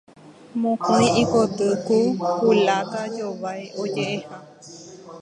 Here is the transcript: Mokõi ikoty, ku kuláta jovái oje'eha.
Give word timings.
Mokõi 0.61 1.05
ikoty, 1.23 1.67
ku 1.85 1.95
kuláta 2.39 3.01
jovái 3.17 3.63
oje'eha. 3.81 4.37